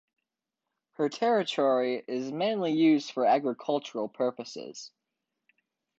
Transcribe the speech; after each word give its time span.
Her 0.93 1.09
territory 1.09 2.03
is 2.07 2.31
mainly 2.31 2.71
used 2.73 3.11
for 3.11 3.23
agricultural 3.23 4.07
purposes. 4.09 4.91